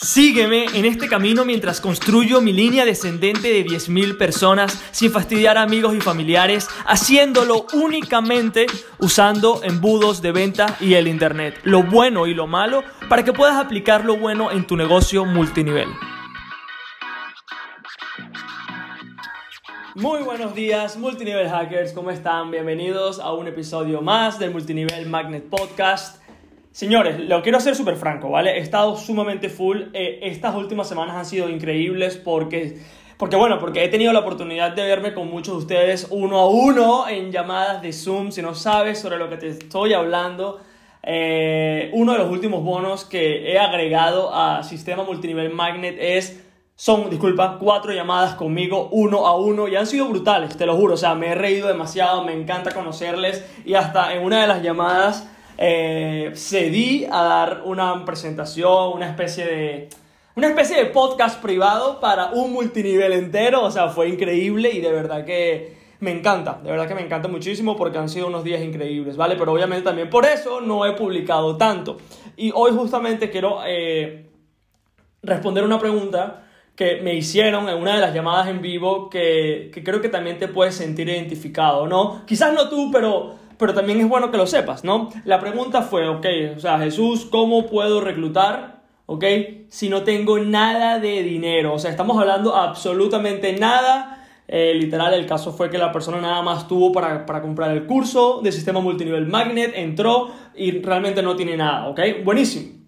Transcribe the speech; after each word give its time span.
Sígueme 0.00 0.66
en 0.74 0.84
este 0.84 1.08
camino 1.08 1.44
mientras 1.44 1.80
construyo 1.80 2.40
mi 2.40 2.52
línea 2.52 2.84
descendente 2.84 3.48
de 3.48 3.66
10.000 3.66 4.16
personas 4.16 4.80
sin 4.92 5.10
fastidiar 5.10 5.58
a 5.58 5.62
amigos 5.62 5.92
y 5.96 6.00
familiares, 6.00 6.68
haciéndolo 6.86 7.66
únicamente 7.72 8.66
usando 9.00 9.60
embudos 9.64 10.22
de 10.22 10.30
venta 10.30 10.76
y 10.78 10.94
el 10.94 11.08
Internet, 11.08 11.58
lo 11.64 11.82
bueno 11.82 12.28
y 12.28 12.34
lo 12.34 12.46
malo, 12.46 12.84
para 13.08 13.24
que 13.24 13.32
puedas 13.32 13.56
aplicar 13.56 14.04
lo 14.04 14.16
bueno 14.16 14.52
en 14.52 14.68
tu 14.68 14.76
negocio 14.76 15.24
multinivel. 15.24 15.88
Muy 19.96 20.22
buenos 20.22 20.54
días, 20.54 20.96
multinivel 20.96 21.48
hackers, 21.48 21.92
¿cómo 21.92 22.12
están? 22.12 22.52
Bienvenidos 22.52 23.18
a 23.18 23.32
un 23.32 23.48
episodio 23.48 24.00
más 24.00 24.38
del 24.38 24.52
Multinivel 24.52 25.08
Magnet 25.08 25.48
Podcast. 25.50 26.22
Señores, 26.78 27.18
lo 27.18 27.42
quiero 27.42 27.58
ser 27.58 27.74
súper 27.74 27.96
franco, 27.96 28.30
¿vale? 28.30 28.56
He 28.56 28.60
estado 28.60 28.96
sumamente 28.96 29.48
full. 29.48 29.86
Eh, 29.94 30.20
estas 30.22 30.54
últimas 30.54 30.88
semanas 30.88 31.16
han 31.16 31.26
sido 31.26 31.48
increíbles 31.48 32.16
porque, 32.16 32.78
porque, 33.16 33.34
bueno, 33.34 33.58
porque 33.58 33.82
he 33.82 33.88
tenido 33.88 34.12
la 34.12 34.20
oportunidad 34.20 34.76
de 34.76 34.84
verme 34.84 35.12
con 35.12 35.28
muchos 35.28 35.54
de 35.54 35.58
ustedes 35.58 36.06
uno 36.10 36.38
a 36.38 36.48
uno 36.48 37.08
en 37.08 37.32
llamadas 37.32 37.82
de 37.82 37.92
Zoom. 37.92 38.30
Si 38.30 38.42
no 38.42 38.54
sabes 38.54 39.00
sobre 39.00 39.18
lo 39.18 39.28
que 39.28 39.38
te 39.38 39.48
estoy 39.48 39.92
hablando, 39.92 40.60
eh, 41.02 41.90
uno 41.94 42.12
de 42.12 42.18
los 42.18 42.30
últimos 42.30 42.62
bonos 42.62 43.04
que 43.04 43.50
he 43.50 43.58
agregado 43.58 44.32
a 44.32 44.62
Sistema 44.62 45.02
Multinivel 45.02 45.52
Magnet 45.52 45.96
es 45.98 46.44
son, 46.76 47.10
disculpa, 47.10 47.58
cuatro 47.58 47.92
llamadas 47.92 48.36
conmigo 48.36 48.88
uno 48.92 49.26
a 49.26 49.34
uno 49.36 49.66
y 49.66 49.74
han 49.74 49.88
sido 49.88 50.06
brutales, 50.06 50.56
te 50.56 50.64
lo 50.64 50.76
juro. 50.76 50.94
O 50.94 50.96
sea, 50.96 51.16
me 51.16 51.30
he 51.30 51.34
reído 51.34 51.66
demasiado, 51.66 52.22
me 52.22 52.34
encanta 52.34 52.70
conocerles 52.70 53.44
y 53.64 53.74
hasta 53.74 54.14
en 54.14 54.22
una 54.22 54.42
de 54.42 54.46
las 54.46 54.62
llamadas 54.62 55.28
eh, 55.58 56.30
cedí 56.34 57.04
a 57.10 57.22
dar 57.22 57.62
una 57.64 58.04
presentación, 58.04 58.92
una 58.94 59.08
especie 59.08 59.44
de... 59.44 59.88
Una 60.36 60.46
especie 60.46 60.76
de 60.76 60.84
podcast 60.84 61.42
privado 61.42 61.98
para 61.98 62.30
un 62.30 62.52
multinivel 62.52 63.12
entero, 63.12 63.64
o 63.64 63.70
sea, 63.72 63.88
fue 63.88 64.08
increíble 64.08 64.70
y 64.70 64.80
de 64.80 64.92
verdad 64.92 65.24
que 65.24 65.76
me 65.98 66.12
encanta, 66.12 66.60
de 66.62 66.70
verdad 66.70 66.86
que 66.86 66.94
me 66.94 67.00
encanta 67.00 67.26
muchísimo 67.26 67.76
porque 67.76 67.98
han 67.98 68.08
sido 68.08 68.28
unos 68.28 68.44
días 68.44 68.62
increíbles, 68.62 69.16
¿vale? 69.16 69.34
Pero 69.34 69.52
obviamente 69.52 69.82
también 69.82 70.08
por 70.08 70.24
eso 70.24 70.60
no 70.60 70.86
he 70.86 70.92
publicado 70.92 71.56
tanto. 71.56 71.98
Y 72.36 72.52
hoy 72.54 72.70
justamente 72.70 73.30
quiero 73.30 73.62
eh, 73.66 74.30
responder 75.24 75.64
una 75.64 75.80
pregunta 75.80 76.44
que 76.76 77.00
me 77.02 77.14
hicieron 77.14 77.68
en 77.68 77.76
una 77.76 77.96
de 77.96 78.00
las 78.00 78.14
llamadas 78.14 78.46
en 78.46 78.62
vivo 78.62 79.10
que, 79.10 79.72
que 79.74 79.82
creo 79.82 80.00
que 80.00 80.08
también 80.08 80.38
te 80.38 80.46
puedes 80.46 80.76
sentir 80.76 81.08
identificado, 81.08 81.88
¿no? 81.88 82.24
Quizás 82.26 82.54
no 82.54 82.68
tú, 82.68 82.92
pero 82.92 83.47
pero 83.58 83.74
también 83.74 84.00
es 84.00 84.08
bueno 84.08 84.30
que 84.30 84.36
lo 84.36 84.46
sepas, 84.46 84.84
¿no? 84.84 85.10
La 85.24 85.40
pregunta 85.40 85.82
fue, 85.82 86.08
ok, 86.08 86.26
o 86.56 86.60
sea, 86.60 86.78
Jesús, 86.78 87.26
¿cómo 87.26 87.66
puedo 87.66 88.00
reclutar? 88.00 88.82
¿Ok? 89.06 89.24
Si 89.68 89.88
no 89.88 90.02
tengo 90.02 90.38
nada 90.38 90.98
de 90.98 91.22
dinero, 91.22 91.74
o 91.74 91.78
sea, 91.78 91.90
estamos 91.90 92.18
hablando 92.18 92.54
absolutamente 92.54 93.52
nada. 93.54 94.26
Eh, 94.46 94.74
literal, 94.74 95.12
el 95.12 95.26
caso 95.26 95.52
fue 95.52 95.68
que 95.68 95.76
la 95.76 95.92
persona 95.92 96.20
nada 96.20 96.40
más 96.42 96.68
tuvo 96.68 96.92
para, 96.92 97.26
para, 97.26 97.42
comprar 97.42 97.70
el 97.70 97.84
curso 97.86 98.40
de 98.42 98.50
sistema 98.52 98.80
multinivel 98.80 99.26
magnet, 99.26 99.72
entró 99.74 100.30
y 100.54 100.80
realmente 100.80 101.22
no 101.22 101.36
tiene 101.36 101.56
nada, 101.56 101.88
¿ok? 101.88 102.00
Buenísimo. 102.24 102.78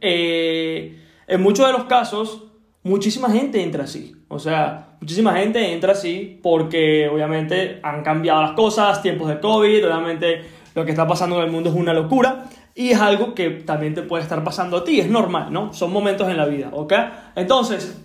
Eh, 0.00 0.98
en 1.26 1.42
muchos 1.42 1.66
de 1.66 1.72
los 1.72 1.84
casos, 1.84 2.44
muchísima 2.84 3.30
gente 3.30 3.62
entra 3.62 3.84
así. 3.84 4.14
O 4.28 4.38
sea, 4.38 4.96
muchísima 5.00 5.34
gente 5.34 5.72
entra 5.72 5.92
así 5.92 6.38
porque 6.42 7.08
obviamente 7.08 7.80
han 7.82 8.02
cambiado 8.02 8.42
las 8.42 8.52
cosas, 8.52 9.02
tiempos 9.02 9.28
de 9.28 9.40
COVID, 9.40 9.86
obviamente 9.86 10.42
lo 10.74 10.84
que 10.84 10.92
está 10.92 11.06
pasando 11.06 11.38
en 11.38 11.46
el 11.46 11.50
mundo 11.50 11.70
es 11.70 11.76
una 11.76 11.92
locura 11.92 12.44
y 12.74 12.90
es 12.90 13.00
algo 13.00 13.34
que 13.34 13.50
también 13.50 13.94
te 13.94 14.02
puede 14.02 14.22
estar 14.22 14.42
pasando 14.44 14.78
a 14.78 14.84
ti, 14.84 15.00
es 15.00 15.08
normal, 15.08 15.52
¿no? 15.52 15.72
Son 15.72 15.92
momentos 15.92 16.28
en 16.28 16.36
la 16.36 16.46
vida, 16.46 16.70
¿ok? 16.72 16.92
Entonces, 17.36 18.00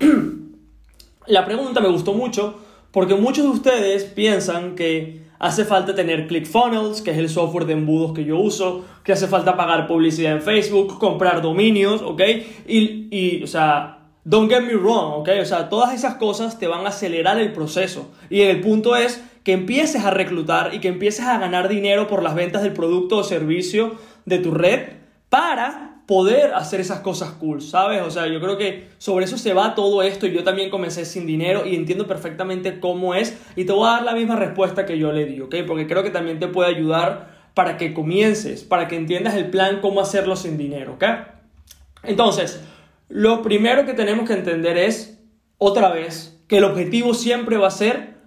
la 1.27 1.45
pregunta 1.45 1.81
me 1.81 1.89
gustó 1.89 2.13
mucho 2.13 2.59
porque 2.91 3.15
muchos 3.15 3.45
de 3.45 3.51
ustedes 3.51 4.03
piensan 4.03 4.75
que 4.75 5.27
hace 5.39 5.65
falta 5.65 5.95
tener 5.95 6.27
ClickFunnels, 6.27 7.01
que 7.01 7.11
es 7.11 7.17
el 7.17 7.29
software 7.29 7.65
de 7.65 7.73
embudos 7.73 8.13
que 8.13 8.25
yo 8.25 8.37
uso, 8.37 8.85
que 9.03 9.13
hace 9.13 9.27
falta 9.27 9.57
pagar 9.57 9.87
publicidad 9.87 10.33
en 10.33 10.41
Facebook, 10.41 10.99
comprar 10.99 11.41
dominios, 11.41 12.01
¿ok? 12.01 12.21
Y, 12.67 13.07
y 13.09 13.43
o 13.43 13.47
sea, 13.47 13.98
Don't 14.23 14.51
get 14.51 14.61
me 14.61 14.73
wrong, 14.73 15.21
¿ok? 15.21 15.29
O 15.41 15.45
sea, 15.45 15.69
todas 15.69 15.93
esas 15.93 16.15
cosas 16.15 16.59
te 16.59 16.67
van 16.67 16.85
a 16.85 16.89
acelerar 16.89 17.39
el 17.39 17.53
proceso. 17.53 18.11
Y 18.29 18.41
el 18.41 18.61
punto 18.61 18.95
es 18.95 19.23
que 19.43 19.53
empieces 19.53 20.03
a 20.03 20.11
reclutar 20.11 20.73
y 20.73 20.79
que 20.79 20.89
empieces 20.89 21.25
a 21.25 21.39
ganar 21.39 21.69
dinero 21.69 22.07
por 22.07 22.21
las 22.21 22.35
ventas 22.35 22.61
del 22.61 22.73
producto 22.73 23.17
o 23.17 23.23
servicio 23.23 23.95
de 24.25 24.39
tu 24.39 24.51
red 24.51 24.89
para 25.29 25.89
poder 26.05 26.55
hacer 26.55 26.81
esas 26.81 27.01
cosas 27.01 27.33
cool, 27.33 27.61
¿sabes? 27.61 28.01
O 28.01 28.09
sea, 28.09 28.25
yo 28.27 28.41
creo 28.41 28.57
que 28.57 28.89
sobre 28.97 29.25
eso 29.25 29.37
se 29.37 29.53
va 29.53 29.75
todo 29.75 30.01
esto 30.01 30.25
y 30.25 30.31
yo 30.31 30.43
también 30.43 30.71
comencé 30.71 31.05
sin 31.05 31.27
dinero 31.27 31.67
y 31.67 31.75
entiendo 31.75 32.07
perfectamente 32.07 32.79
cómo 32.79 33.13
es 33.13 33.39
y 33.55 33.65
te 33.65 33.73
voy 33.73 33.87
a 33.87 33.91
dar 33.91 34.03
la 34.03 34.13
misma 34.13 34.35
respuesta 34.35 34.87
que 34.87 34.97
yo 34.97 35.11
le 35.11 35.25
di, 35.25 35.39
¿ok? 35.39 35.55
Porque 35.67 35.85
creo 35.85 36.01
que 36.01 36.09
también 36.09 36.39
te 36.39 36.47
puede 36.47 36.75
ayudar 36.75 37.37
para 37.53 37.77
que 37.77 37.93
comiences, 37.93 38.63
para 38.63 38.87
que 38.87 38.95
entiendas 38.95 39.35
el 39.35 39.51
plan 39.51 39.81
cómo 39.81 40.01
hacerlo 40.01 40.35
sin 40.35 40.57
dinero, 40.57 40.93
¿ok? 40.93 41.03
Entonces, 42.01 42.59
lo 43.09 43.41
primero 43.41 43.85
que 43.85 43.93
tenemos 43.93 44.27
que 44.27 44.33
entender 44.33 44.77
es, 44.77 45.19
otra 45.57 45.89
vez, 45.89 46.41
que 46.47 46.57
el 46.59 46.63
objetivo 46.63 47.13
siempre 47.13 47.57
va 47.57 47.67
a 47.67 47.71
ser 47.71 48.19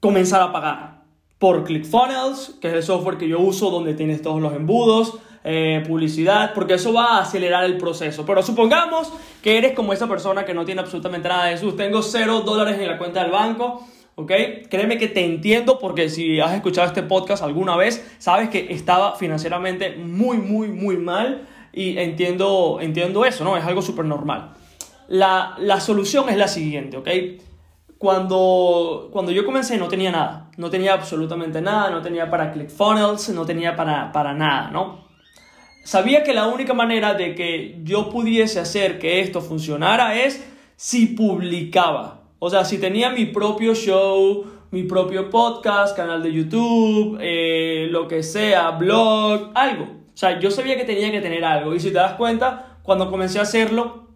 comenzar 0.00 0.42
a 0.42 0.52
pagar 0.52 1.04
por 1.38 1.64
ClickFunnels, 1.64 2.58
que 2.60 2.68
es 2.68 2.74
el 2.74 2.82
software 2.82 3.16
que 3.16 3.28
yo 3.28 3.40
uso 3.40 3.70
donde 3.70 3.94
tienes 3.94 4.20
todos 4.20 4.42
los 4.42 4.52
embudos, 4.52 5.18
eh, 5.42 5.82
publicidad, 5.86 6.52
porque 6.54 6.74
eso 6.74 6.92
va 6.92 7.16
a 7.16 7.22
acelerar 7.22 7.64
el 7.64 7.78
proceso. 7.78 8.26
Pero 8.26 8.42
supongamos 8.42 9.10
que 9.42 9.56
eres 9.56 9.72
como 9.72 9.94
esa 9.94 10.06
persona 10.06 10.44
que 10.44 10.52
no 10.52 10.66
tiene 10.66 10.82
absolutamente 10.82 11.28
nada 11.28 11.46
de 11.46 11.54
eso. 11.54 11.72
Tengo 11.74 12.02
cero 12.02 12.40
dólares 12.40 12.78
en 12.78 12.88
la 12.88 12.98
cuenta 12.98 13.22
del 13.22 13.32
banco. 13.32 13.86
¿ok? 14.16 14.32
Créeme 14.68 14.98
que 14.98 15.08
te 15.08 15.24
entiendo 15.24 15.78
porque 15.78 16.10
si 16.10 16.40
has 16.40 16.52
escuchado 16.52 16.88
este 16.88 17.02
podcast 17.02 17.42
alguna 17.42 17.76
vez, 17.76 18.06
sabes 18.18 18.50
que 18.50 18.72
estaba 18.72 19.16
financieramente 19.16 19.96
muy, 19.96 20.36
muy, 20.36 20.68
muy 20.68 20.98
mal 20.98 21.46
y 21.72 21.98
entiendo, 21.98 22.78
entiendo 22.80 23.24
eso, 23.24 23.44
¿no? 23.44 23.56
Es 23.56 23.64
algo 23.64 23.82
súper 23.82 24.04
normal. 24.04 24.52
La, 25.08 25.56
la, 25.58 25.80
solución 25.80 26.28
es 26.28 26.36
la 26.36 26.48
siguiente, 26.48 26.96
¿ok? 26.96 27.08
Cuando, 27.98 29.08
cuando 29.12 29.32
yo 29.32 29.44
comencé 29.44 29.76
no 29.76 29.88
tenía 29.88 30.10
nada, 30.10 30.50
no 30.56 30.70
tenía 30.70 30.94
absolutamente 30.94 31.60
nada, 31.60 31.90
no 31.90 32.00
tenía 32.00 32.30
para 32.30 32.52
ClickFunnels, 32.52 33.28
no 33.30 33.44
tenía 33.44 33.76
para, 33.76 34.12
para 34.12 34.32
nada, 34.32 34.70
¿no? 34.70 35.04
Sabía 35.84 36.22
que 36.22 36.32
la 36.32 36.46
única 36.46 36.74
manera 36.74 37.14
de 37.14 37.34
que 37.34 37.80
yo 37.82 38.10
pudiese 38.10 38.60
hacer 38.60 38.98
que 38.98 39.20
esto 39.20 39.40
funcionara 39.40 40.14
es 40.14 40.46
si 40.76 41.08
publicaba. 41.08 42.22
O 42.38 42.48
sea, 42.48 42.64
si 42.64 42.78
tenía 42.78 43.10
mi 43.10 43.26
propio 43.26 43.74
show, 43.74 44.46
mi 44.70 44.84
propio 44.84 45.28
podcast, 45.28 45.96
canal 45.96 46.22
de 46.22 46.32
YouTube, 46.32 47.18
eh, 47.20 47.88
lo 47.90 48.08
que 48.08 48.22
sea, 48.22 48.70
blog, 48.70 49.50
algo. 49.54 49.99
Sea, 50.20 50.38
yo 50.38 50.50
sabía 50.50 50.76
que 50.76 50.84
tenía 50.84 51.10
que 51.10 51.22
tener 51.22 51.42
algo. 51.46 51.74
Y 51.74 51.80
si 51.80 51.88
te 51.88 51.94
das 51.94 52.12
cuenta, 52.12 52.76
cuando 52.82 53.10
comencé 53.10 53.38
a 53.38 53.42
hacerlo, 53.42 54.08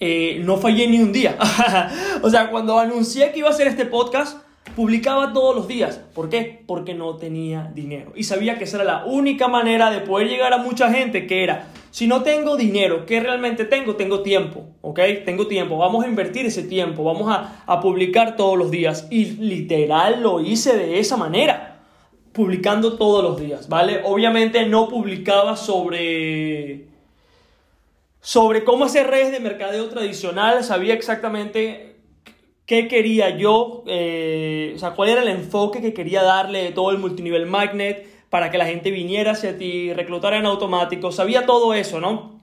eh, 0.00 0.40
no 0.42 0.56
fallé 0.56 0.88
ni 0.88 0.98
un 0.98 1.12
día. 1.12 1.38
o 2.22 2.28
sea, 2.28 2.50
cuando 2.50 2.76
anuncié 2.76 3.30
que 3.30 3.38
iba 3.38 3.46
a 3.46 3.52
hacer 3.52 3.68
este 3.68 3.86
podcast, 3.86 4.42
publicaba 4.74 5.32
todos 5.32 5.54
los 5.54 5.68
días. 5.68 6.00
¿Por 6.12 6.28
qué? 6.28 6.60
Porque 6.66 6.94
no 6.94 7.18
tenía 7.18 7.70
dinero. 7.72 8.14
Y 8.16 8.24
sabía 8.24 8.58
que 8.58 8.64
esa 8.64 8.78
era 8.78 8.84
la 8.84 9.04
única 9.04 9.46
manera 9.46 9.92
de 9.92 10.00
poder 10.00 10.26
llegar 10.26 10.52
a 10.52 10.58
mucha 10.58 10.92
gente, 10.92 11.28
que 11.28 11.44
era, 11.44 11.68
si 11.92 12.08
no 12.08 12.24
tengo 12.24 12.56
dinero, 12.56 13.06
¿qué 13.06 13.20
realmente 13.20 13.64
tengo? 13.64 13.94
Tengo 13.94 14.22
tiempo, 14.22 14.70
¿ok? 14.80 14.98
Tengo 15.24 15.46
tiempo. 15.46 15.78
Vamos 15.78 16.04
a 16.04 16.08
invertir 16.08 16.46
ese 16.46 16.64
tiempo, 16.64 17.04
vamos 17.04 17.32
a, 17.32 17.62
a 17.64 17.80
publicar 17.80 18.34
todos 18.34 18.58
los 18.58 18.72
días. 18.72 19.06
Y 19.12 19.36
literal 19.36 20.20
lo 20.20 20.40
hice 20.40 20.76
de 20.76 20.98
esa 20.98 21.16
manera 21.16 21.75
publicando 22.36 22.98
todos 22.98 23.24
los 23.24 23.40
días, 23.40 23.66
¿vale? 23.68 24.02
Obviamente 24.04 24.66
no 24.66 24.88
publicaba 24.88 25.56
sobre 25.56 26.84
sobre 28.20 28.64
cómo 28.64 28.84
hacer 28.84 29.06
redes 29.06 29.32
de 29.32 29.40
mercadeo 29.40 29.88
tradicional, 29.88 30.62
sabía 30.62 30.92
exactamente 30.94 31.96
qué 32.66 32.88
quería 32.88 33.30
yo, 33.38 33.84
eh, 33.86 34.72
o 34.74 34.78
sea, 34.78 34.90
cuál 34.90 35.08
era 35.10 35.22
el 35.22 35.28
enfoque 35.28 35.80
que 35.80 35.94
quería 35.94 36.22
darle 36.22 36.64
de 36.64 36.72
todo 36.72 36.90
el 36.90 36.98
multinivel 36.98 37.46
magnet 37.46 38.06
para 38.28 38.50
que 38.50 38.58
la 38.58 38.66
gente 38.66 38.90
viniera 38.90 39.32
hacia 39.32 39.56
ti, 39.56 39.92
reclutara 39.94 40.36
en 40.36 40.44
automático, 40.44 41.12
sabía 41.12 41.46
todo 41.46 41.72
eso, 41.72 42.00
¿no? 42.00 42.42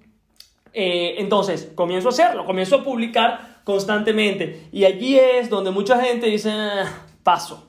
Eh, 0.73 1.15
entonces, 1.19 1.71
comienzo 1.75 2.07
a 2.07 2.11
hacerlo, 2.11 2.45
comienzo 2.45 2.77
a 2.77 2.83
publicar 2.83 3.61
constantemente 3.63 4.69
y 4.71 4.85
allí 4.85 5.19
es 5.19 5.49
donde 5.49 5.69
mucha 5.69 6.01
gente 6.01 6.27
dice, 6.27 6.49
ah, 6.49 7.05
paso, 7.21 7.67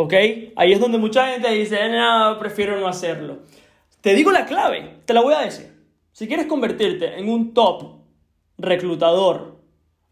¿Ok? 0.00 0.14
Ahí 0.54 0.72
es 0.72 0.78
donde 0.78 0.96
mucha 0.96 1.26
gente 1.26 1.50
dice, 1.50 1.76
no, 1.88 2.38
prefiero 2.38 2.78
no 2.78 2.86
hacerlo. 2.86 3.38
Te 4.00 4.14
digo 4.14 4.30
la 4.30 4.46
clave, 4.46 5.00
te 5.04 5.12
la 5.12 5.22
voy 5.22 5.34
a 5.34 5.40
decir. 5.40 5.74
Si 6.12 6.28
quieres 6.28 6.46
convertirte 6.46 7.18
en 7.18 7.28
un 7.28 7.52
top 7.52 7.96
reclutador, 8.58 9.56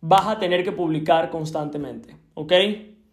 vas 0.00 0.26
a 0.26 0.40
tener 0.40 0.64
que 0.64 0.72
publicar 0.72 1.30
constantemente. 1.30 2.16
¿Ok? 2.34 2.52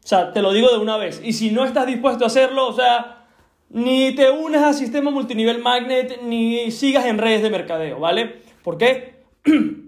O 0.04 0.08
sea, 0.08 0.34
te 0.34 0.42
lo 0.42 0.52
digo 0.52 0.72
de 0.72 0.80
una 0.80 0.98
vez. 0.98 1.22
Y 1.24 1.34
si 1.34 1.52
no 1.52 1.64
estás 1.64 1.86
dispuesto 1.86 2.24
a 2.24 2.28
hacerlo, 2.28 2.68
o 2.68 2.74
sea, 2.74 3.28
ni 3.70 4.16
te 4.16 4.32
unes 4.32 4.64
al 4.64 4.74
sistema 4.74 5.12
multinivel 5.12 5.62
magnet, 5.62 6.24
ni 6.24 6.72
sigas 6.72 7.06
en 7.06 7.20
redes 7.20 7.44
de 7.44 7.52
mercadeo, 7.52 8.00
¿vale? 8.00 8.42
¿Por 8.64 8.80
qué? 8.80 9.22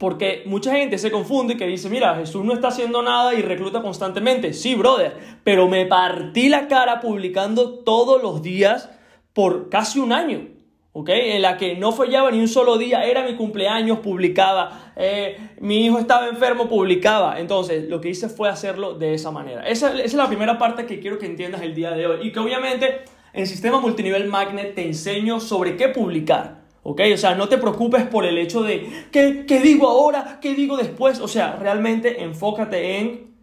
Porque 0.00 0.44
mucha 0.46 0.72
gente 0.72 0.96
se 0.96 1.10
confunde 1.10 1.58
que 1.58 1.66
dice, 1.66 1.90
mira, 1.90 2.14
Jesús 2.14 2.42
no 2.42 2.54
está 2.54 2.68
haciendo 2.68 3.02
nada 3.02 3.34
y 3.34 3.42
recluta 3.42 3.82
constantemente. 3.82 4.54
Sí, 4.54 4.74
brother, 4.74 5.14
pero 5.44 5.68
me 5.68 5.84
partí 5.84 6.48
la 6.48 6.68
cara 6.68 7.02
publicando 7.02 7.80
todos 7.80 8.22
los 8.22 8.40
días 8.40 8.88
por 9.34 9.68
casi 9.68 9.98
un 9.98 10.14
año. 10.14 10.48
¿ok? 10.92 11.10
En 11.10 11.42
la 11.42 11.58
que 11.58 11.76
no 11.76 11.92
fallaba 11.92 12.30
ni 12.30 12.40
un 12.40 12.48
solo 12.48 12.78
día, 12.78 13.04
era 13.04 13.24
mi 13.24 13.36
cumpleaños, 13.36 13.98
publicaba, 13.98 14.94
eh, 14.96 15.36
mi 15.60 15.84
hijo 15.84 15.98
estaba 15.98 16.28
enfermo, 16.28 16.66
publicaba. 16.66 17.38
Entonces, 17.38 17.86
lo 17.90 18.00
que 18.00 18.08
hice 18.08 18.30
fue 18.30 18.48
hacerlo 18.48 18.94
de 18.94 19.12
esa 19.12 19.30
manera. 19.30 19.68
Esa, 19.68 19.92
esa, 19.92 20.02
es 20.02 20.14
la 20.14 20.28
primera 20.28 20.56
parte 20.56 20.86
que 20.86 20.98
quiero 20.98 21.18
que 21.18 21.26
entiendas 21.26 21.60
el 21.60 21.74
día 21.74 21.90
de 21.90 22.06
hoy. 22.06 22.26
Y 22.26 22.32
que 22.32 22.38
obviamente 22.38 23.02
en 23.34 23.46
Sistema 23.46 23.80
Multinivel 23.80 24.28
Magnet 24.28 24.74
te 24.74 24.86
enseño 24.86 25.40
sobre 25.40 25.76
qué 25.76 25.88
publicar. 25.88 26.59
¿Ok? 26.82 27.02
O 27.12 27.16
sea, 27.16 27.34
no 27.34 27.48
te 27.48 27.58
preocupes 27.58 28.04
por 28.04 28.24
el 28.24 28.38
hecho 28.38 28.62
de 28.62 29.06
¿qué, 29.12 29.44
qué 29.46 29.60
digo 29.60 29.88
ahora? 29.88 30.38
¿Qué 30.40 30.54
digo 30.54 30.76
después? 30.76 31.20
O 31.20 31.28
sea, 31.28 31.56
realmente 31.56 32.22
enfócate 32.22 32.98
en, 32.98 33.34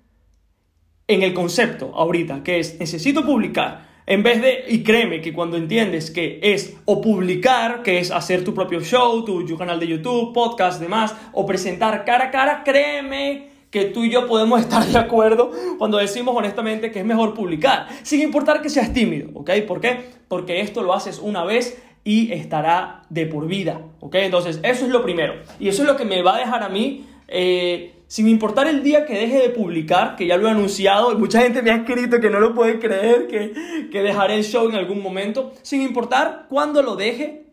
en 1.07 1.23
el 1.23 1.33
concepto 1.33 1.91
ahorita, 1.95 2.43
que 2.43 2.59
es 2.59 2.79
necesito 2.79 3.25
publicar 3.25 3.87
en 4.07 4.23
vez 4.23 4.41
de, 4.41 4.63
y 4.69 4.83
créeme 4.83 5.19
que 5.19 5.33
cuando 5.33 5.57
entiendes 5.57 6.11
que 6.11 6.39
es 6.41 6.77
o 6.85 7.01
publicar, 7.01 7.83
que 7.83 7.99
es 7.99 8.09
hacer 8.09 8.45
tu 8.45 8.53
propio 8.53 8.79
show, 8.79 9.25
tu, 9.25 9.57
canal 9.57 9.81
de 9.81 9.87
YouTube, 9.87 10.33
podcast, 10.33 10.79
demás, 10.79 11.13
o 11.33 11.45
presentar 11.45 12.05
cara 12.05 12.25
a 12.25 12.31
cara, 12.31 12.63
créeme 12.63 13.49
que 13.69 13.83
tú 13.83 14.05
y 14.05 14.09
yo 14.09 14.25
podemos 14.25 14.61
estar 14.61 14.85
de 14.85 14.97
acuerdo 14.97 15.51
cuando 15.77 15.97
decimos 15.97 16.33
honestamente 16.37 16.89
que 16.89 16.99
es 16.99 17.05
mejor 17.05 17.33
publicar, 17.33 17.89
sin 18.03 18.21
importar 18.21 18.61
que 18.61 18.69
seas 18.69 18.93
tímido, 18.93 19.29
¿ok? 19.33 19.51
¿Por 19.67 19.81
qué? 19.81 19.99
Porque 20.29 20.61
esto 20.61 20.83
lo 20.83 20.93
haces 20.93 21.19
una 21.19 21.43
vez 21.43 21.77
y 22.07 22.31
estará 22.31 23.01
de 23.09 23.25
por 23.25 23.47
vida, 23.47 23.81
¿ok? 23.99 24.15
Entonces, 24.15 24.61
eso 24.63 24.85
es 24.85 24.91
lo 24.91 25.03
primero. 25.03 25.33
Y 25.59 25.67
eso 25.67 25.81
es 25.81 25.89
lo 25.89 25.97
que 25.97 26.05
me 26.05 26.21
va 26.21 26.37
a 26.37 26.39
dejar 26.39 26.63
a 26.63 26.69
mí 26.69 27.05
eh, 27.27 27.95
sin 28.07 28.29
importar 28.29 28.65
el 28.69 28.81
día 28.81 29.05
que 29.05 29.13
deje 29.13 29.39
de 29.39 29.49
publicar, 29.49 30.15
que 30.15 30.25
ya 30.25 30.37
lo 30.37 30.47
he 30.47 30.51
anunciado, 30.51 31.19
mucha 31.19 31.41
gente 31.41 31.61
me 31.61 31.69
ha 31.69 31.75
escrito 31.75 32.21
que 32.21 32.29
no 32.29 32.39
lo 32.39 32.55
puede 32.55 32.79
creer, 32.79 33.27
que, 33.27 33.51
que 33.91 34.01
dejaré 34.01 34.35
el 34.35 34.45
show 34.45 34.69
en 34.69 34.75
algún 34.75 35.03
momento, 35.03 35.51
sin 35.63 35.81
importar 35.81 36.45
cuándo 36.47 36.81
lo 36.81 36.95
deje, 36.95 37.47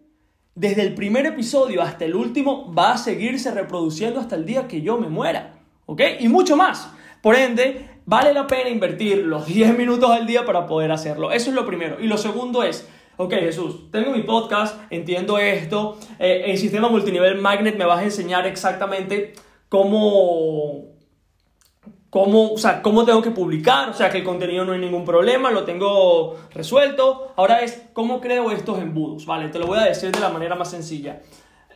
desde 0.54 0.82
el 0.82 0.94
primer 0.94 1.26
episodio 1.26 1.82
hasta 1.82 2.04
el 2.04 2.14
último 2.14 2.72
va 2.72 2.92
a 2.92 2.98
seguirse 2.98 3.50
reproduciendo 3.50 4.20
hasta 4.20 4.36
el 4.36 4.46
día 4.46 4.68
que 4.68 4.82
yo 4.82 4.98
me 4.98 5.08
muera, 5.08 5.54
¿ok? 5.86 6.00
Y 6.20 6.28
mucho 6.28 6.56
más. 6.56 6.92
Por 7.20 7.34
ende, 7.34 7.88
vale 8.06 8.32
la 8.32 8.46
pena 8.46 8.70
invertir 8.70 9.18
los 9.18 9.46
10 9.46 9.76
minutos 9.76 10.12
al 10.12 10.28
día 10.28 10.44
para 10.44 10.64
poder 10.68 10.92
hacerlo. 10.92 11.32
Eso 11.32 11.50
es 11.50 11.56
lo 11.56 11.66
primero. 11.66 11.96
Y 12.00 12.06
lo 12.06 12.18
segundo 12.18 12.62
es, 12.62 12.86
ok 13.16 13.32
Jesús, 13.34 13.90
tengo 13.90 14.10
mi 14.10 14.22
podcast, 14.22 14.80
entiendo 14.90 15.38
esto, 15.38 15.98
eh, 16.18 16.44
el 16.46 16.58
sistema 16.58 16.88
multinivel 16.88 17.40
Magnet 17.40 17.76
me 17.76 17.84
vas 17.84 18.00
a 18.00 18.04
enseñar 18.04 18.46
exactamente 18.46 19.34
cómo, 19.68 20.94
cómo, 22.10 22.52
o 22.52 22.58
sea, 22.58 22.80
cómo 22.80 23.04
tengo 23.04 23.22
que 23.22 23.32
publicar, 23.32 23.88
o 23.88 23.92
sea, 23.92 24.08
que 24.08 24.18
el 24.18 24.24
contenido 24.24 24.64
no 24.64 24.72
hay 24.72 24.78
ningún 24.78 25.04
problema, 25.04 25.50
lo 25.50 25.64
tengo 25.64 26.36
resuelto. 26.52 27.32
Ahora 27.34 27.62
es 27.62 27.82
cómo 27.92 28.20
creo 28.20 28.52
estos 28.52 28.78
embudos, 28.78 29.26
¿vale? 29.26 29.48
Te 29.48 29.58
lo 29.58 29.66
voy 29.66 29.80
a 29.80 29.86
decir 29.86 30.12
de 30.12 30.20
la 30.20 30.28
manera 30.28 30.54
más 30.54 30.70
sencilla. 30.70 31.22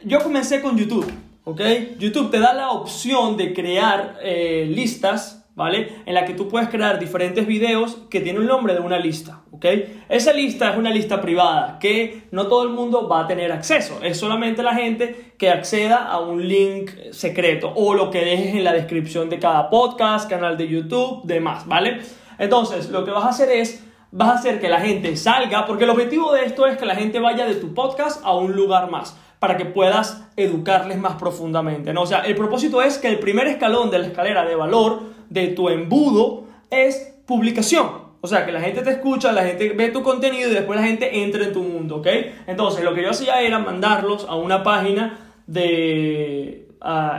Yo 0.04 0.22
comencé 0.22 0.62
con 0.62 0.78
YouTube, 0.78 1.12
¿ok? 1.42 1.60
YouTube 1.98 2.30
te 2.30 2.38
da 2.38 2.54
la 2.54 2.70
opción 2.70 3.36
de 3.36 3.52
crear 3.52 4.18
eh, 4.22 4.66
listas 4.70 5.37
¿vale? 5.58 6.02
En 6.06 6.14
la 6.14 6.24
que 6.24 6.34
tú 6.34 6.48
puedes 6.48 6.68
crear 6.68 7.00
diferentes 7.00 7.44
videos 7.44 7.98
que 8.08 8.20
tienen 8.20 8.42
el 8.42 8.48
nombre 8.48 8.74
de 8.74 8.80
una 8.80 8.96
lista, 8.98 9.40
¿ok? 9.50 9.66
Esa 10.08 10.32
lista 10.32 10.70
es 10.70 10.78
una 10.78 10.90
lista 10.90 11.20
privada 11.20 11.78
que 11.80 12.22
no 12.30 12.46
todo 12.46 12.62
el 12.62 12.68
mundo 12.68 13.08
va 13.08 13.24
a 13.24 13.26
tener 13.26 13.50
acceso, 13.50 13.98
es 14.02 14.16
solamente 14.16 14.62
la 14.62 14.74
gente 14.74 15.34
que 15.36 15.50
acceda 15.50 16.04
a 16.04 16.20
un 16.20 16.46
link 16.46 16.92
secreto 17.10 17.72
o 17.74 17.92
lo 17.92 18.08
que 18.10 18.24
dejes 18.24 18.54
en 18.54 18.62
la 18.62 18.72
descripción 18.72 19.28
de 19.28 19.40
cada 19.40 19.68
podcast, 19.68 20.30
canal 20.30 20.56
de 20.56 20.68
YouTube, 20.68 21.22
demás, 21.24 21.66
¿vale? 21.66 22.02
Entonces, 22.38 22.88
lo 22.90 23.04
que 23.04 23.10
vas 23.10 23.24
a 23.24 23.30
hacer 23.30 23.50
es 23.50 23.84
vas 24.12 24.28
a 24.28 24.34
hacer 24.34 24.60
que 24.60 24.68
la 24.68 24.80
gente 24.80 25.16
salga, 25.16 25.66
porque 25.66 25.84
el 25.84 25.90
objetivo 25.90 26.32
de 26.32 26.44
esto 26.44 26.66
es 26.66 26.78
que 26.78 26.86
la 26.86 26.94
gente 26.94 27.18
vaya 27.18 27.46
de 27.46 27.56
tu 27.56 27.74
podcast 27.74 28.24
a 28.24 28.32
un 28.34 28.52
lugar 28.54 28.90
más, 28.90 29.16
para 29.38 29.56
que 29.56 29.64
puedas 29.64 30.24
educarles 30.36 30.98
más 30.98 31.14
profundamente, 31.16 31.92
¿no? 31.92 32.02
O 32.02 32.06
sea, 32.06 32.20
el 32.20 32.34
propósito 32.34 32.80
es 32.80 32.98
que 32.98 33.08
el 33.08 33.18
primer 33.18 33.48
escalón 33.48 33.90
de 33.90 33.98
la 33.98 34.06
escalera 34.06 34.44
de 34.44 34.54
valor 34.54 35.17
de 35.30 35.48
tu 35.48 35.68
embudo 35.68 36.44
es 36.70 37.14
publicación. 37.26 38.08
O 38.20 38.26
sea, 38.26 38.44
que 38.44 38.52
la 38.52 38.60
gente 38.60 38.82
te 38.82 38.90
escucha, 38.90 39.30
la 39.32 39.44
gente 39.44 39.70
ve 39.70 39.90
tu 39.90 40.02
contenido 40.02 40.50
y 40.50 40.54
después 40.54 40.80
la 40.80 40.86
gente 40.86 41.22
entra 41.22 41.44
en 41.44 41.52
tu 41.52 41.62
mundo, 41.62 41.96
¿ok? 41.96 42.08
Entonces, 42.46 42.84
lo 42.84 42.94
que 42.94 43.02
yo 43.02 43.10
hacía 43.10 43.40
era 43.42 43.60
mandarlos 43.60 44.26
a 44.28 44.34
una 44.34 44.64
página 44.64 45.18
de... 45.46 46.66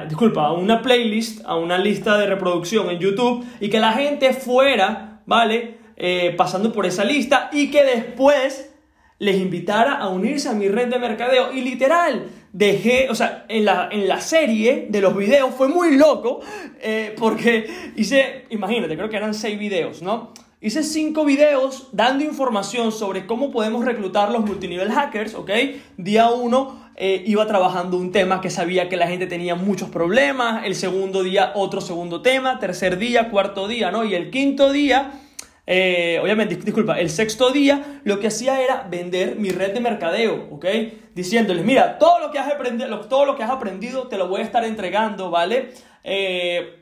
disculpa, 0.10 0.48
a 0.48 0.52
una 0.52 0.82
playlist, 0.82 1.46
a 1.46 1.56
una 1.56 1.78
lista 1.78 2.18
de 2.18 2.28
reproducción 2.28 2.90
en 2.90 3.00
YouTube 3.00 3.46
y 3.62 3.70
que 3.70 3.80
la 3.80 3.94
gente 3.94 4.34
fuera, 4.34 5.22
¿vale? 5.26 5.78
Eh, 5.96 6.34
pasando 6.38 6.74
por 6.74 6.86
esa 6.86 7.06
lista 7.06 7.50
y 7.54 7.72
que 7.72 7.84
después 7.84 8.74
les 9.20 9.38
invitara 9.38 9.98
a 9.98 10.10
unirse 10.10 10.50
a 10.50 10.54
mi 10.54 10.68
red 10.68 10.88
de 10.88 11.00
mercadeo. 11.00 11.54
Y 11.54 11.62
literal, 11.62 12.26
dejé, 12.54 13.10
o 13.10 13.16
sea, 13.16 13.46
en 13.48 13.66
la, 13.66 13.90
en 13.92 14.08
la 14.08 14.22
serie 14.22 14.88
de 14.90 15.02
los 15.02 15.16
videos 15.16 15.54
fue 15.54 15.68
muy 15.68 15.96
loco, 15.96 16.40
eh, 16.82 17.16
porque 17.18 17.92
hice, 17.96 18.46
imagínate, 18.50 18.96
creo 18.96 19.10
que 19.10 19.18
eran 19.18 19.34
seis 19.34 19.58
videos, 19.60 20.02
¿no? 20.02 20.34
Hice 20.62 20.84
cinco 20.84 21.24
videos 21.24 21.88
dando 21.94 22.24
información 22.26 22.92
sobre 22.92 23.26
cómo 23.26 23.50
podemos 23.50 23.86
reclutar 23.86 24.30
los 24.32 24.46
multinivel 24.46 24.92
hackers, 24.92 25.34
¿ok? 25.36 25.52
Día 25.96 26.30
uno 26.32 26.90
eh, 26.98 27.24
iba 27.26 27.48
trabajando 27.48 27.96
un 27.96 28.12
tema 28.12 28.42
que 28.42 28.50
sabía 28.50 28.90
que 28.90 28.98
la 28.98 29.08
gente 29.08 29.26
tenía 29.26 29.56
muchos 29.56 29.90
problemas, 29.90 30.66
el 30.66 30.76
segundo 30.76 31.24
día 31.24 31.54
otro 31.56 31.80
segundo 31.80 32.22
tema, 32.22 32.60
tercer 32.60 32.98
día, 32.98 33.30
cuarto 33.30 33.70
día, 33.70 33.90
¿no? 33.90 34.04
Y 34.04 34.16
el 34.16 34.32
quinto 34.32 34.74
día 34.74 35.22
eh, 35.72 36.20
obviamente, 36.20 36.56
disculpa, 36.56 37.00
el 37.00 37.12
sexto 37.12 37.52
día 37.52 38.02
lo 38.04 38.20
que 38.20 38.26
hacía 38.26 38.60
era 38.60 38.88
vender 38.90 39.36
mi 39.36 39.52
red 39.52 39.72
de 39.72 39.80
mercadeo, 39.80 40.48
¿ok? 40.50 40.66
Diciéndoles, 41.14 41.64
mira, 41.64 42.00
todo 42.00 42.18
lo 42.18 42.32
que 42.32 42.40
has 42.40 42.52
aprendido, 42.52 43.00
todo 43.02 43.26
lo 43.26 43.36
que 43.36 43.44
has 43.44 43.52
aprendido 43.52 44.08
te 44.08 44.18
lo 44.18 44.28
voy 44.28 44.42
a 44.42 44.46
estar 44.46 44.66
entregando, 44.66 45.30
¿vale? 45.30 45.70
Eh, 46.04 46.79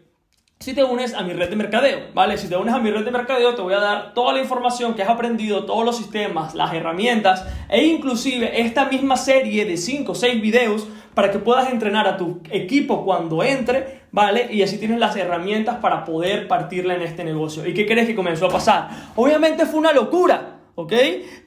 si 0.60 0.74
te 0.74 0.84
unes 0.84 1.14
a 1.14 1.22
mi 1.22 1.34
red 1.34 1.50
de 1.50 1.56
mercadeo, 1.56 2.00
¿vale? 2.14 2.38
Si 2.38 2.50
te 2.50 2.58
unes 2.58 2.74
a 2.74 2.80
mi 2.80 2.90
red 2.90 3.06
de 3.06 3.12
mercadeo, 3.12 3.54
te 3.54 3.62
voy 3.62 3.74
a 3.74 3.80
dar 3.80 4.14
toda 4.14 4.34
la 4.34 4.42
información 4.42 4.96
que 4.96 5.04
has 5.04 5.10
aprendido, 5.10 5.66
todos 5.66 5.86
los 5.86 5.96
sistemas, 5.96 6.56
las 6.56 6.74
herramientas 6.74 7.46
e 7.70 7.86
inclusive 7.86 8.60
esta 8.60 8.86
misma 8.86 9.18
serie 9.18 9.66
de 9.66 9.78
5 9.78 10.12
o 10.12 10.16
6 10.16 10.42
videos 10.42 10.88
para 11.14 11.32
que 11.32 11.40
puedas 11.40 11.72
entrenar 11.72 12.08
a 12.08 12.18
tu 12.18 12.42
equipo 12.50 13.06
cuando 13.06 13.44
entre, 13.44 14.02
¿vale? 14.12 14.50
Y 14.52 14.62
así 14.64 14.78
tienes 14.78 15.00
las 15.00 15.16
herramientas 15.16 15.78
para 15.78 16.04
poder 16.04 16.48
partirla 16.48 16.96
en 16.96 17.02
este 17.04 17.24
negocio. 17.24 17.66
¿Y 17.66 17.74
qué 17.74 17.86
crees 17.86 18.08
que 18.08 18.16
comenzó 18.16 18.48
a 18.48 18.50
pasar? 18.50 18.90
Obviamente 19.16 19.66
fue 19.66 19.80
una 19.80 19.94
locura. 19.94 20.54
¿ok? 20.76 20.94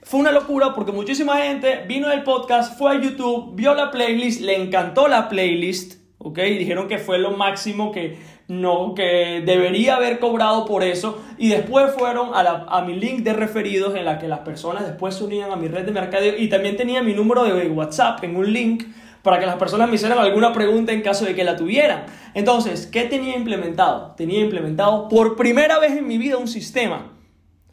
Fue 0.02 0.18
una 0.18 0.32
locura 0.32 0.74
porque 0.74 0.90
muchísima 0.90 1.36
gente 1.36 1.84
vino 1.86 2.08
del 2.08 2.24
podcast, 2.24 2.76
fue 2.76 2.90
a 2.90 3.00
YouTube, 3.00 3.54
vio 3.54 3.74
la 3.74 3.92
playlist, 3.92 4.40
le 4.40 4.60
encantó 4.60 5.06
la 5.06 5.28
playlist, 5.28 6.00
¿ok? 6.18 6.38
Y 6.38 6.58
dijeron 6.58 6.88
que 6.88 6.98
fue 6.98 7.20
lo 7.20 7.30
máximo 7.30 7.92
que 7.92 8.18
no, 8.50 8.94
que 8.94 9.44
debería 9.46 9.94
haber 9.94 10.18
cobrado 10.18 10.64
por 10.64 10.82
eso. 10.82 11.22
Y 11.38 11.50
después 11.50 11.94
fueron 11.96 12.34
a, 12.34 12.66
a 12.68 12.82
mi 12.82 12.96
link 12.96 13.20
de 13.20 13.32
referidos 13.32 13.94
en 13.94 14.04
la 14.04 14.18
que 14.18 14.26
las 14.26 14.40
personas 14.40 14.84
después 14.84 15.14
se 15.14 15.22
unían 15.22 15.52
a 15.52 15.56
mi 15.56 15.68
red 15.68 15.84
de 15.84 15.92
mercadeo 15.92 16.36
y 16.36 16.48
también 16.48 16.76
tenía 16.76 17.00
mi 17.00 17.14
número 17.14 17.44
de 17.44 17.68
WhatsApp 17.68 18.24
en 18.24 18.34
un 18.34 18.52
link 18.52 18.84
para 19.22 19.38
que 19.38 19.46
las 19.46 19.54
personas 19.54 19.88
me 19.88 19.94
hicieran 19.94 20.18
alguna 20.18 20.52
pregunta 20.52 20.92
en 20.92 21.00
caso 21.00 21.24
de 21.24 21.36
que 21.36 21.44
la 21.44 21.56
tuvieran. 21.56 22.06
Entonces, 22.34 22.88
¿qué 22.88 23.04
tenía 23.04 23.36
implementado? 23.36 24.14
Tenía 24.16 24.40
implementado 24.40 25.08
por 25.08 25.36
primera 25.36 25.78
vez 25.78 25.92
en 25.92 26.08
mi 26.08 26.18
vida 26.18 26.36
un 26.36 26.48
sistema. 26.48 27.12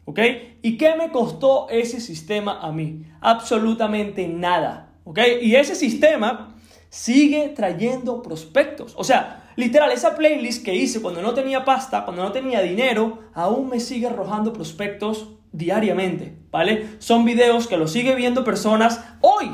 ¿Ok? 0.04 0.20
¿Y 0.62 0.78
qué 0.78 0.94
me 0.96 1.10
costó 1.10 1.68
ese 1.70 2.00
sistema 2.00 2.60
a 2.60 2.70
mí? 2.70 3.02
Absolutamente 3.20 4.28
nada. 4.28 4.92
¿Ok? 5.02 5.18
Y 5.42 5.56
ese 5.56 5.74
sistema 5.74 6.54
sigue 6.90 7.48
trayendo 7.54 8.22
prospectos. 8.22 8.94
O 8.96 9.04
sea, 9.04 9.50
literal, 9.56 9.90
esa 9.92 10.16
playlist 10.16 10.64
que 10.64 10.74
hice 10.74 11.00
cuando 11.02 11.22
no 11.22 11.34
tenía 11.34 11.64
pasta, 11.64 12.04
cuando 12.04 12.22
no 12.22 12.32
tenía 12.32 12.60
dinero, 12.62 13.18
aún 13.34 13.68
me 13.68 13.80
sigue 13.80 14.06
arrojando 14.06 14.52
prospectos 14.52 15.28
diariamente. 15.52 16.36
¿Vale? 16.50 16.86
Son 16.98 17.24
videos 17.24 17.66
que 17.66 17.76
lo 17.76 17.88
sigue 17.88 18.14
viendo 18.14 18.44
personas 18.44 19.04
hoy 19.20 19.50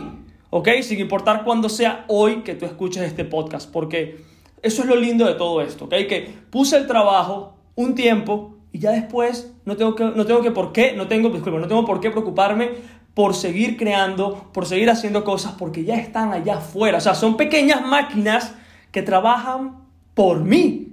¿ok? 0.54 0.68
Sin 0.82 1.00
importar 1.00 1.42
cuándo 1.42 1.68
sea 1.68 2.04
hoy 2.06 2.42
que 2.42 2.54
tú 2.54 2.64
escuches 2.64 3.02
este 3.02 3.24
podcast, 3.24 3.68
porque 3.72 4.18
eso 4.62 4.82
es 4.82 4.88
lo 4.88 4.94
lindo 4.94 5.26
de 5.26 5.34
todo 5.34 5.60
esto, 5.60 5.86
¿ok? 5.86 5.94
Que 6.08 6.32
puse 6.48 6.76
el 6.76 6.86
trabajo 6.86 7.56
un 7.74 7.96
tiempo 7.96 8.54
y 8.70 8.78
ya 8.78 8.92
después 8.92 9.52
no 9.64 9.76
tengo 9.76 9.96
que, 9.96 10.04
no 10.04 10.24
tengo 10.24 10.42
que 10.42 10.52
por 10.52 10.70
qué, 10.70 10.92
no 10.92 11.08
tengo, 11.08 11.30
disculpa, 11.30 11.58
no 11.58 11.66
tengo 11.66 11.84
por 11.84 11.98
qué 11.98 12.12
preocuparme 12.12 12.70
por 13.14 13.34
seguir 13.34 13.76
creando, 13.76 14.50
por 14.52 14.66
seguir 14.66 14.90
haciendo 14.90 15.24
cosas, 15.24 15.54
porque 15.58 15.84
ya 15.84 15.94
están 15.96 16.32
allá 16.32 16.56
afuera. 16.56 16.98
O 16.98 17.00
sea, 17.00 17.14
son 17.14 17.36
pequeñas 17.36 17.86
máquinas 17.86 18.54
que 18.90 19.02
trabajan 19.02 19.84
por 20.14 20.40
mí, 20.40 20.88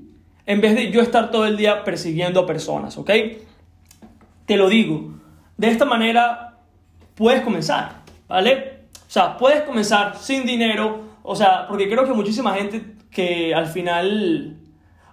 en 0.45 0.61
vez 0.61 0.75
de 0.75 0.91
yo 0.91 1.01
estar 1.01 1.31
todo 1.31 1.45
el 1.45 1.57
día 1.57 1.83
persiguiendo 1.83 2.39
a 2.39 2.45
personas, 2.45 2.97
¿ok? 2.97 3.11
Te 4.45 4.57
lo 4.57 4.69
digo, 4.69 5.13
de 5.57 5.69
esta 5.69 5.85
manera 5.85 6.57
puedes 7.15 7.41
comenzar, 7.41 8.01
¿vale? 8.27 8.81
O 9.07 9.11
sea, 9.11 9.37
puedes 9.37 9.61
comenzar 9.61 10.17
sin 10.17 10.45
dinero, 10.45 11.01
o 11.23 11.35
sea, 11.35 11.67
porque 11.67 11.89
creo 11.89 12.05
que 12.05 12.13
muchísima 12.13 12.53
gente 12.53 12.95
que 13.11 13.53
al 13.53 13.67
final, 13.67 14.57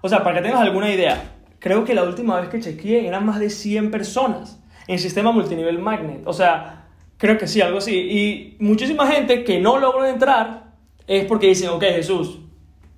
o 0.00 0.08
sea, 0.08 0.22
para 0.22 0.36
que 0.36 0.42
tengas 0.42 0.60
alguna 0.60 0.90
idea, 0.90 1.22
creo 1.58 1.84
que 1.84 1.94
la 1.94 2.04
última 2.04 2.40
vez 2.40 2.48
que 2.48 2.60
chequeé 2.60 3.06
eran 3.06 3.26
más 3.26 3.38
de 3.38 3.50
100 3.50 3.90
personas 3.90 4.58
en 4.86 4.98
sistema 4.98 5.32
multinivel 5.32 5.78
magnet. 5.78 6.22
O 6.24 6.32
sea, 6.32 6.86
creo 7.18 7.36
que 7.36 7.46
sí, 7.46 7.60
algo 7.60 7.78
así. 7.78 7.94
Y 7.94 8.56
muchísima 8.58 9.06
gente 9.06 9.44
que 9.44 9.60
no 9.60 9.78
logró 9.78 10.06
entrar 10.06 10.72
es 11.06 11.26
porque 11.26 11.48
dicen, 11.48 11.68
ok, 11.68 11.82
Jesús, 11.82 12.38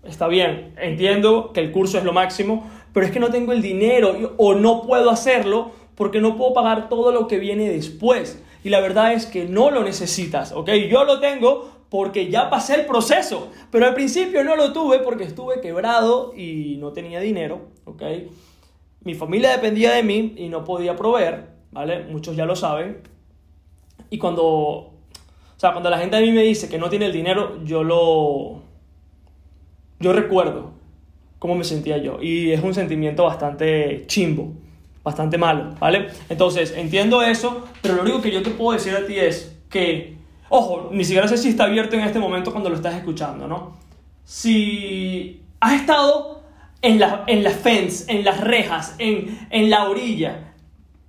está 0.05 0.29
bien, 0.29 0.75
entiendo 0.81 1.53
que 1.53 1.61
el 1.61 1.73
curso 1.73 1.99
es 1.99 2.05
lo 2.05 2.13
máximo, 2.13 2.71
pero 2.93 3.07
es 3.07 3.13
que 3.13 3.21
no 3.21 3.31
tengo 3.31 3.53
el 3.53 3.63
dinero 3.63 4.35
o 4.37 4.55
no 4.55 4.83
puedo 4.83 5.11
hacerlo 5.11 5.73
porque 5.95 6.21
no 6.21 6.37
puedo 6.37 6.55
pagar 6.55 6.89
todo 6.89 7.13
lo 7.13 7.27
que 7.27 7.39
viene 7.39 7.69
después. 7.69 8.43
Y 8.63 8.69
la 8.69 8.81
verdad 8.81 9.13
es 9.13 9.27
que 9.27 9.47
no 9.47 9.71
lo 9.71 9.83
necesitas, 9.83 10.53
¿ok? 10.53 10.71
Yo 10.91 11.05
lo 11.05 11.19
tengo 11.21 11.71
porque 11.89 12.31
ya 12.31 12.51
pasé 12.51 12.75
el 12.75 12.87
proceso, 12.87 13.49
pero 13.71 13.87
al 13.87 13.95
principio 13.95 14.45
no 14.45 14.55
lo 14.55 14.73
tuve 14.73 15.01
porque 15.01 15.25
estuve 15.25 15.61
quebrado 15.61 16.33
y 16.37 16.77
no 16.79 16.93
tenía 16.93 17.21
dinero, 17.21 17.69
¿ok? 17.85 18.03
Mi 19.03 19.15
familia 19.15 19.51
dependía 19.51 19.93
de 19.93 20.03
mí 20.03 20.35
y 20.37 20.49
no 20.49 20.65
podía 20.65 20.95
proveer, 20.95 21.49
¿vale? 21.73 22.05
Muchos 22.05 22.37
ya 22.37 22.45
lo 22.45 22.55
saben. 22.55 23.03
Y 24.11 24.19
cuando, 24.19 24.45
o 24.45 24.93
sea, 25.57 25.73
cuando 25.73 25.89
la 25.89 25.99
gente 25.99 26.17
a 26.17 26.21
mí 26.21 26.33
me 26.33 26.43
dice 26.43 26.69
que 26.69 26.79
no 26.79 26.91
tiene 26.91 27.07
el 27.07 27.13
dinero, 27.13 27.65
yo 27.65 27.85
lo, 27.85 28.61
yo 30.01 30.13
recuerdo 30.13 30.73
cómo 31.39 31.55
me 31.55 31.65
sentía 31.65 31.97
yo. 31.99 32.19
Y 32.21 32.53
es 32.53 32.63
un 32.63 32.75
sentimiento 32.75 33.25
bastante 33.25 34.05
chimbo, 34.07 34.53
bastante 35.05 35.39
malo, 35.39 35.75
¿vale? 35.79 36.09
Entonces, 36.29 36.75
entiendo 36.77 37.23
eso, 37.23 37.67
pero 37.81 37.95
lo 37.95 38.03
único 38.03 38.21
que 38.21 38.31
yo 38.31 38.43
te 38.43 38.51
puedo 38.51 38.73
decir 38.73 38.95
a 38.95 39.07
ti 39.07 39.17
es 39.17 39.57
que, 39.71 40.17
ojo, 40.49 40.91
ni 40.93 41.05
siquiera 41.05 41.29
sé 41.29 41.39
si 41.39 41.49
está 41.49 41.65
abierto 41.65 41.97
en 41.97 42.03
este 42.03 42.19
momento 42.19 42.51
cuando 42.51 42.69
lo 42.69 42.77
estás 42.77 42.95
escuchando, 42.95 43.47
¿no? 43.47 43.77
Si 44.25 45.41
has 45.61 45.81
estado 45.81 46.43
en 46.83 46.99
la, 46.99 47.25
en 47.27 47.43
la 47.43 47.51
fence, 47.51 48.11
en 48.13 48.25
las 48.25 48.41
rejas, 48.41 48.95
en, 48.99 49.47
en 49.51 49.71
la 49.71 49.89
orilla, 49.89 50.55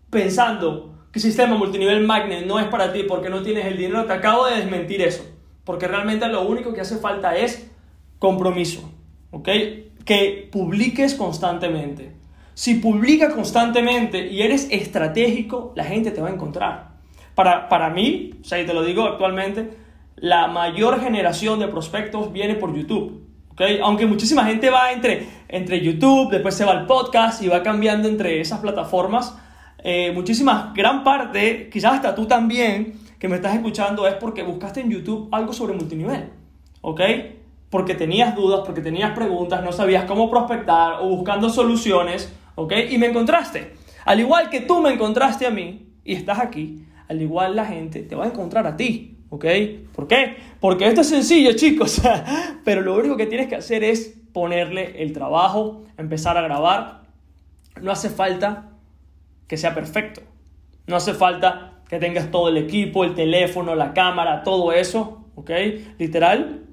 pensando 0.09 0.90
sistema 1.19 1.57
multinivel 1.57 2.05
magnet 2.05 2.45
no 2.45 2.59
es 2.59 2.67
para 2.67 2.93
ti 2.93 3.03
porque 3.03 3.29
no 3.29 3.41
tienes 3.41 3.65
el 3.65 3.77
dinero, 3.77 4.05
te 4.05 4.13
acabo 4.13 4.45
de 4.45 4.57
desmentir 4.57 5.01
eso. 5.01 5.25
Porque 5.65 5.87
realmente 5.87 6.27
lo 6.27 6.43
único 6.43 6.73
que 6.73 6.81
hace 6.81 6.97
falta 6.97 7.35
es 7.35 7.69
compromiso, 8.17 8.89
¿ok? 9.31 9.49
Que 10.05 10.49
publiques 10.51 11.15
constantemente. 11.15 12.15
Si 12.53 12.75
publicas 12.75 13.33
constantemente 13.33 14.27
y 14.27 14.41
eres 14.41 14.67
estratégico, 14.71 15.73
la 15.75 15.83
gente 15.83 16.11
te 16.11 16.21
va 16.21 16.29
a 16.29 16.33
encontrar. 16.33 16.91
Para, 17.35 17.69
para 17.69 17.89
mí, 17.89 18.31
o 18.41 18.43
sea, 18.43 18.61
y 18.61 18.65
te 18.65 18.73
lo 18.73 18.83
digo 18.83 19.03
actualmente, 19.03 19.71
la 20.15 20.47
mayor 20.47 21.01
generación 21.01 21.59
de 21.59 21.67
prospectos 21.67 22.31
viene 22.31 22.55
por 22.55 22.75
YouTube. 22.75 23.25
¿okay? 23.49 23.79
Aunque 23.81 24.05
muchísima 24.05 24.45
gente 24.45 24.69
va 24.69 24.91
entre, 24.91 25.27
entre 25.47 25.81
YouTube, 25.81 26.29
después 26.29 26.55
se 26.55 26.65
va 26.65 26.71
al 26.71 26.85
podcast 26.85 27.41
y 27.41 27.47
va 27.47 27.63
cambiando 27.63 28.07
entre 28.07 28.39
esas 28.39 28.59
plataformas, 28.59 29.37
eh, 29.83 30.11
muchísimas, 30.13 30.73
gran 30.73 31.03
parte, 31.03 31.69
quizás 31.69 31.93
hasta 31.93 32.13
tú 32.13 32.25
también, 32.25 32.99
que 33.17 33.27
me 33.27 33.35
estás 33.35 33.55
escuchando, 33.55 34.07
es 34.07 34.15
porque 34.15 34.43
buscaste 34.43 34.81
en 34.81 34.89
YouTube 34.89 35.29
algo 35.31 35.53
sobre 35.53 35.73
multinivel. 35.73 36.29
¿Ok? 36.81 37.01
Porque 37.69 37.95
tenías 37.95 38.35
dudas, 38.35 38.61
porque 38.65 38.81
tenías 38.81 39.11
preguntas, 39.11 39.63
no 39.63 39.71
sabías 39.71 40.05
cómo 40.05 40.29
prospectar 40.29 40.95
o 41.01 41.09
buscando 41.09 41.49
soluciones. 41.49 42.33
¿Ok? 42.55 42.73
Y 42.89 42.97
me 42.97 43.07
encontraste. 43.07 43.73
Al 44.05 44.19
igual 44.19 44.49
que 44.49 44.61
tú 44.61 44.81
me 44.81 44.91
encontraste 44.91 45.45
a 45.45 45.51
mí 45.51 45.87
y 46.03 46.13
estás 46.13 46.39
aquí, 46.39 46.83
al 47.07 47.21
igual 47.21 47.55
la 47.55 47.65
gente 47.65 48.01
te 48.01 48.15
va 48.15 48.25
a 48.25 48.27
encontrar 48.27 48.65
a 48.67 48.75
ti. 48.75 49.19
¿Ok? 49.29 49.45
¿Por 49.95 50.07
qué? 50.07 50.37
Porque 50.59 50.87
esto 50.87 51.01
es 51.01 51.07
sencillo, 51.07 51.53
chicos. 51.53 52.01
Pero 52.65 52.81
lo 52.81 52.95
único 52.95 53.15
que 53.15 53.27
tienes 53.27 53.47
que 53.47 53.55
hacer 53.55 53.83
es 53.83 54.19
ponerle 54.33 55.01
el 55.01 55.13
trabajo, 55.13 55.83
empezar 55.97 56.37
a 56.37 56.41
grabar. 56.41 57.03
No 57.81 57.91
hace 57.91 58.09
falta 58.09 58.70
que 59.51 59.57
sea 59.57 59.75
perfecto. 59.75 60.21
No 60.87 60.95
hace 60.95 61.13
falta 61.13 61.81
que 61.89 61.99
tengas 61.99 62.31
todo 62.31 62.47
el 62.47 62.55
equipo, 62.55 63.03
el 63.03 63.15
teléfono, 63.15 63.75
la 63.75 63.91
cámara, 63.91 64.43
todo 64.43 64.71
eso, 64.71 65.25
¿ok? 65.35 65.51
Literal. 65.99 66.63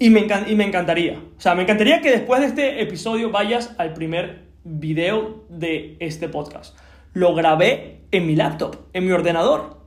Y 0.00 0.10
me, 0.10 0.26
y 0.48 0.56
me 0.56 0.64
encantaría. 0.64 1.22
O 1.38 1.40
sea, 1.40 1.54
me 1.54 1.62
encantaría 1.62 2.00
que 2.00 2.10
después 2.10 2.40
de 2.40 2.48
este 2.48 2.82
episodio 2.82 3.30
vayas 3.30 3.76
al 3.78 3.92
primer 3.92 4.48
video 4.64 5.44
de 5.48 5.96
este 6.00 6.28
podcast. 6.28 6.76
Lo 7.12 7.36
grabé 7.36 8.00
en 8.10 8.26
mi 8.26 8.34
laptop, 8.34 8.78
en 8.92 9.06
mi 9.06 9.12
ordenador. 9.12 9.78